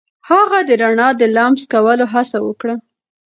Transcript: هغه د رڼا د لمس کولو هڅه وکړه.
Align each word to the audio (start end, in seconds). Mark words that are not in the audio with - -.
هغه 0.29 0.59
د 0.67 0.69
رڼا 0.81 1.09
د 1.19 1.21
لمس 1.35 1.63
کولو 1.73 2.05
هڅه 2.13 2.37
وکړه. 2.47 2.75